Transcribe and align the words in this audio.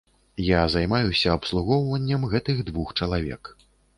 Я 0.43 0.61
займаюся 0.75 1.33
абслугоўваннем 1.39 2.25
гэтых 2.33 2.65
двух 2.73 2.97
чалавек. 2.99 3.55